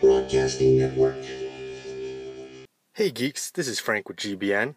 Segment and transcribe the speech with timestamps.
[0.00, 1.16] Broadcasting Network.
[2.92, 4.76] Hey geeks, this is Frank with GBN.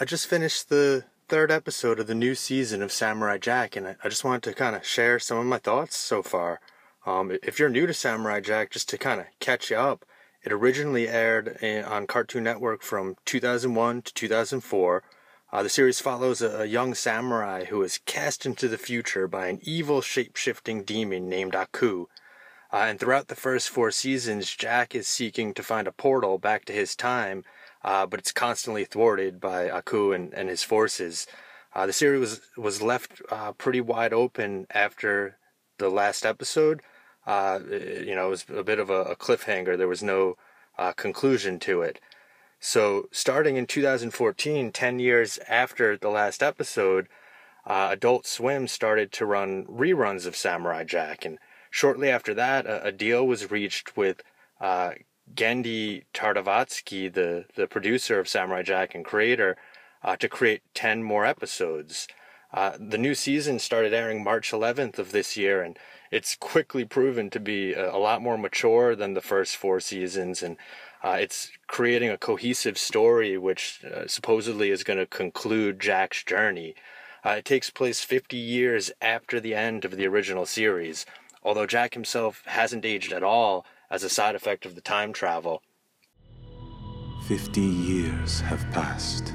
[0.00, 4.08] I just finished the third episode of the new season of Samurai Jack, and I
[4.08, 6.60] just wanted to kind of share some of my thoughts so far.
[7.04, 10.06] Um, if you're new to Samurai Jack, just to kind of catch you up,
[10.42, 15.02] it originally aired in, on Cartoon Network from 2001 to 2004.
[15.52, 19.48] Uh, the series follows a, a young samurai who is cast into the future by
[19.48, 22.06] an evil shape-shifting demon named Aku.
[22.74, 26.64] Uh, and throughout the first four seasons, Jack is seeking to find a portal back
[26.64, 27.44] to his time,
[27.84, 31.28] uh, but it's constantly thwarted by Aku and, and his forces.
[31.72, 35.36] Uh, the series was, was left uh, pretty wide open after
[35.78, 36.82] the last episode.
[37.24, 39.78] Uh, it- you know, it was a bit of a, a cliffhanger.
[39.78, 40.36] There was no
[40.76, 42.00] uh, conclusion to it.
[42.58, 47.06] So, starting in 2014, 10 years after the last episode,
[47.64, 51.24] Adult Swim started to run reruns of Samurai Jack.
[51.24, 51.38] And
[51.74, 54.22] shortly after that, a, a deal was reached with
[54.60, 54.92] uh,
[55.34, 59.56] Genndy Tartakovsky, the, the producer of Samurai Jack and creator,
[60.04, 62.06] uh, to create 10 more episodes.
[62.52, 65.76] Uh, the new season started airing March 11th of this year, and
[66.12, 70.44] it's quickly proven to be a, a lot more mature than the first four seasons.
[70.44, 70.56] And
[71.02, 76.76] uh, it's creating a cohesive story, which uh, supposedly is going to conclude Jack's journey.
[77.24, 81.04] Uh, it takes place 50 years after the end of the original series,
[81.44, 85.62] although Jack himself hasn't aged at all as a side effect of the time travel.
[87.28, 89.32] Fifty years have passed,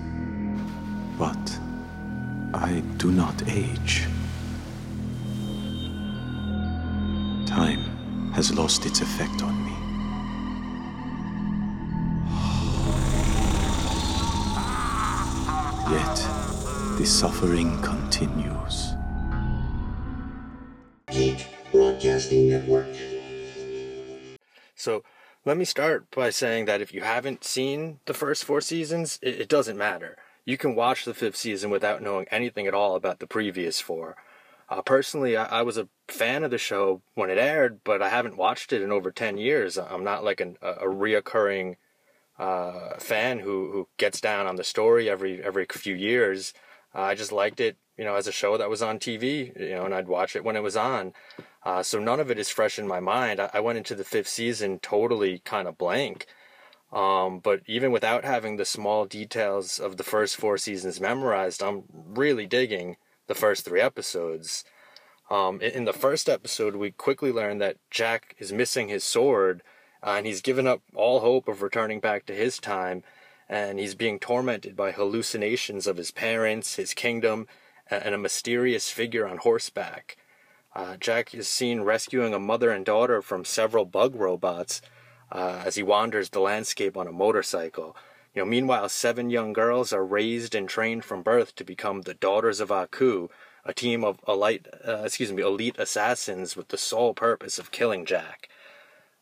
[1.17, 1.59] but
[2.53, 4.05] I do not age.
[7.47, 9.69] Time has lost its effect on me.
[15.91, 16.15] Yet,
[16.99, 18.88] the suffering continues.
[21.99, 22.87] Broadcasting Network.
[24.73, 25.03] So
[25.43, 29.41] let me start by saying that if you haven't seen the first four seasons, it,
[29.41, 30.15] it doesn't matter.
[30.45, 34.15] You can watch the fifth season without knowing anything at all about the previous four.
[34.69, 38.07] Uh, personally, I, I was a fan of the show when it aired, but I
[38.07, 39.77] haven't watched it in over 10 years.
[39.77, 41.75] I'm not like an, a, a reoccurring
[42.37, 46.53] uh, fan who, who gets down on the story every every few years.
[46.95, 49.71] Uh, I just liked it, you know, as a show that was on TV, you
[49.71, 51.13] know, and I'd watch it when it was on.
[51.63, 53.39] Uh, so none of it is fresh in my mind.
[53.39, 56.25] I, I went into the fifth season totally kind of blank.
[56.91, 61.83] Um, but even without having the small details of the first four seasons memorized, I'm
[61.93, 64.63] really digging the first three episodes.
[65.29, 69.61] Um, in, in the first episode, we quickly learn that Jack is missing his sword,
[70.01, 73.03] uh, and he's given up all hope of returning back to his time,
[73.47, 77.47] and he's being tormented by hallucinations of his parents, his kingdom,
[77.91, 80.17] and a mysterious figure on horseback.
[80.75, 84.81] Uh, Jack is seen rescuing a mother and daughter from several bug robots
[85.31, 87.95] uh, as he wanders the landscape on a motorcycle.
[88.33, 92.13] You know, meanwhile, seven young girls are raised and trained from birth to become the
[92.13, 93.29] daughters of Aku,
[93.65, 98.05] a team of elite, uh, excuse me, elite assassins with the sole purpose of killing
[98.05, 98.47] Jack.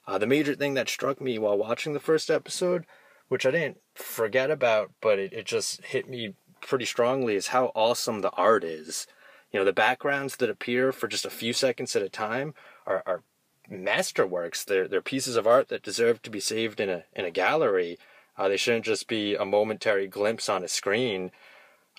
[0.05, 2.85] Uh, the major thing that struck me while watching the first episode,
[3.29, 7.71] which I didn't forget about, but it, it just hit me pretty strongly, is how
[7.75, 9.07] awesome the art is.
[9.51, 12.53] You know, the backgrounds that appear for just a few seconds at a time
[12.85, 13.23] are, are
[13.71, 14.65] masterworks.
[14.65, 17.97] They're, they're pieces of art that deserve to be saved in a, in a gallery.
[18.37, 21.31] Uh, they shouldn't just be a momentary glimpse on a screen.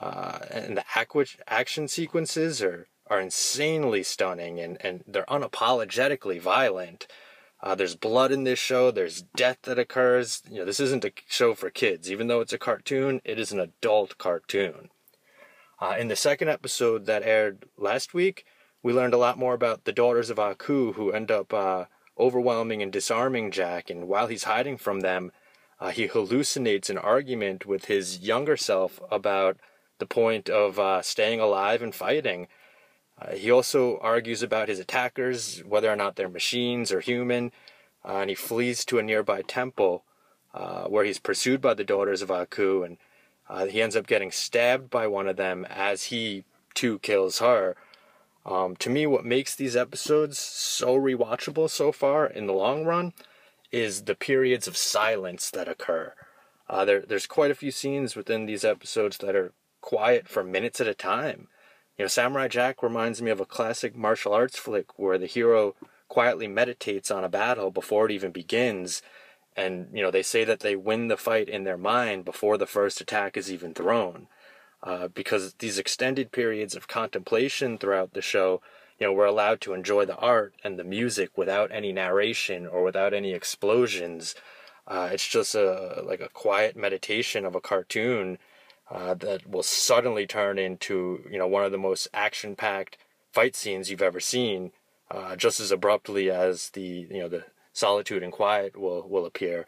[0.01, 7.07] Uh, and the aqua- action sequences are, are insanely stunning and, and they're unapologetically violent.
[7.61, 8.91] Uh, there's blood in this show.
[8.91, 10.43] There's death that occurs.
[10.49, 12.11] You know, this isn't a show for kids.
[12.11, 14.91] Even though it's a cartoon, it is an adult cartoon.
[15.81, 18.45] Uh, in the second episode that aired last week,
[18.83, 21.85] we learned a lot more about the daughters of Aku who end up uh,
[22.19, 23.89] overwhelming and disarming Jack.
[23.89, 25.31] And while he's hiding from them,
[25.79, 29.59] uh, he hallucinates an argument with his younger self about
[30.01, 32.49] the point of uh, staying alive and fighting.
[33.21, 37.53] Uh, he also argues about his attackers, whether or not they're machines or human,
[38.05, 40.05] uh, and he flees to a nearby temple
[40.89, 42.99] where he's pursued by the daughters of Aku, and
[43.49, 47.77] uh, he ends up getting stabbed by one of them as he too kills her.
[48.45, 53.13] Um, to me, what makes these episodes so rewatchable so far in the long run
[53.71, 56.15] is the periods of silence that occur.
[56.69, 60.81] Uh, there, there's quite a few scenes within these episodes that are quiet for minutes
[60.81, 61.49] at a time.
[61.97, 65.75] You know, Samurai Jack reminds me of a classic martial arts flick where the hero
[66.09, 69.03] quietly meditates on a battle before it even begins.
[69.59, 72.67] And, you know, they say that they win the fight in their mind before the
[72.67, 74.29] first attack is even thrown.
[74.83, 78.61] Uh, because these extended periods of contemplation throughout the show
[78.99, 82.83] you know we're allowed to enjoy the art and the music without any narration or
[82.83, 84.35] without any explosions.
[84.87, 88.39] Uh, it's just a like a quiet meditation of a cartoon
[88.91, 92.97] uh, that will suddenly turn into you know one of the most action-packed
[93.33, 94.73] fight scenes you've ever seen,
[95.11, 97.45] uh, just as abruptly as the you know the
[97.79, 99.67] solitude and quiet will will appear.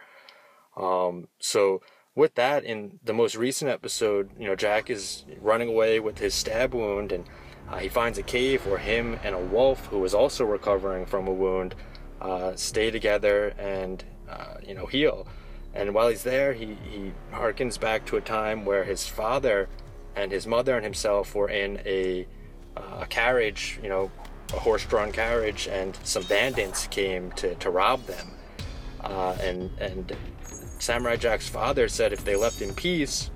[0.77, 1.83] Um, so
[2.15, 6.35] with that, in the most recent episode, you know Jack is running away with his
[6.35, 7.25] stab wound, and
[7.69, 11.29] uh, he finds a cave where him and a wolf, who is also recovering from
[11.29, 11.75] a wound,
[12.21, 15.27] uh, stay together and uh, you know heal.
[15.73, 19.69] And while he's there, he, he harkens back to a time where his father
[20.17, 22.27] and his mother and himself were in a,
[22.77, 24.11] uh, a carriage, you know,
[24.53, 28.33] a horse-drawn carriage, and some bandits came to, to rob them.
[29.01, 30.17] Uh, and and
[30.79, 33.31] Samurai Jack's father said if they left in peace,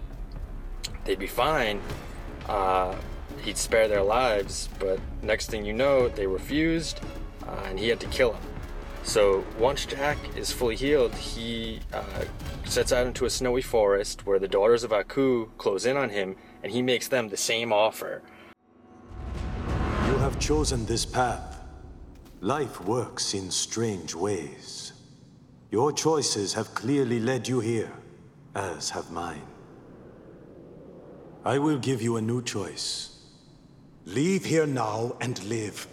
[1.04, 1.80] they'd be fine.
[2.48, 2.94] Uh,
[3.42, 4.68] he'd spare their lives.
[4.78, 7.00] But next thing you know, they refused,
[7.46, 8.42] uh, and he had to kill him.
[9.02, 12.24] So once Jack is fully healed, he uh,
[12.64, 16.36] sets out into a snowy forest where the daughters of Aku close in on him,
[16.62, 18.22] and he makes them the same offer.
[20.44, 21.58] You have chosen this path.
[22.42, 24.92] Life works in strange ways.
[25.70, 27.90] Your choices have clearly led you here,
[28.54, 29.46] as have mine.
[31.46, 33.24] I will give you a new choice.
[34.04, 35.86] Leave here now and live,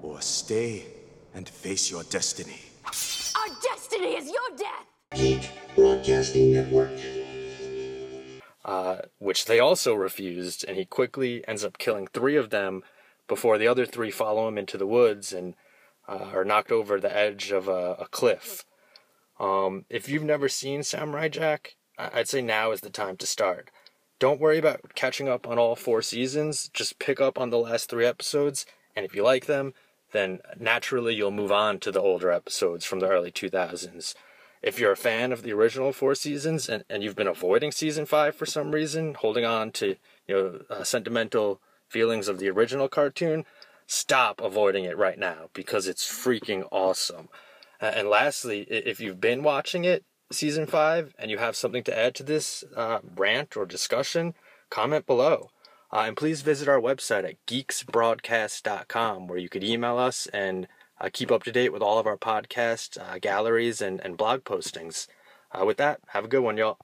[0.00, 0.86] or stay
[1.34, 2.62] and face your destiny.
[2.86, 4.86] Our destiny is your death!
[5.14, 6.98] Geek Broadcasting Network.
[8.64, 12.82] uh, which they also refused, and he quickly ends up killing three of them
[13.28, 15.54] before the other three follow him into the woods and
[16.08, 18.64] uh, are knocked over the edge of a, a cliff.
[19.38, 23.70] Um, if you've never seen Samurai Jack, I'd say now is the time to start.
[24.18, 27.90] Don't worry about catching up on all four seasons, just pick up on the last
[27.90, 28.64] three episodes,
[28.94, 29.74] and if you like them,
[30.12, 34.14] then naturally you'll move on to the older episodes from the early 2000s
[34.66, 38.04] if you're a fan of the original four seasons and, and you've been avoiding season
[38.04, 39.94] five for some reason, holding on to
[40.26, 43.44] you know uh, sentimental feelings of the original cartoon,
[43.86, 47.28] stop avoiding it right now because it's freaking awesome.
[47.80, 51.96] Uh, and lastly, if you've been watching it season five and you have something to
[51.96, 54.34] add to this uh, rant or discussion,
[54.70, 55.50] comment below.
[55.92, 60.66] Uh, and please visit our website at geeksbroadcast.com where you could email us and
[61.00, 64.42] uh, keep up to date with all of our podcast uh, galleries and, and blog
[64.42, 65.06] postings.
[65.52, 66.78] Uh, with that, have a good one, y'all.